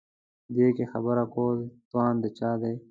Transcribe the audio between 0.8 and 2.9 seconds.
خبره کول توان د چا دی.